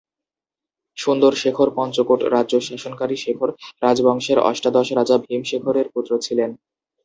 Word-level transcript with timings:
সুন্দর 0.97 1.31
শেখর 1.41 1.69
পঞ্চকোট 1.77 2.19
রাজ্য 2.35 2.53
শাসনকারী 2.67 3.15
শেখর 3.17 3.49
রাজবংশের 3.83 4.39
অষ্টাদশ 4.49 4.87
রাজা 4.91 5.15
ভীম 5.23 5.41
শেখরের 5.49 5.87
পুত্র 5.93 6.11
ছিলেন। 6.25 6.49